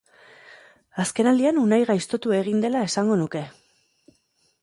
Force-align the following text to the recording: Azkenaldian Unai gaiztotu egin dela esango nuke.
Azkenaldian 1.03 1.59
Unai 1.65 1.79
gaiztotu 1.91 2.33
egin 2.39 2.65
dela 2.65 2.83
esango 2.89 3.21
nuke. 3.23 3.45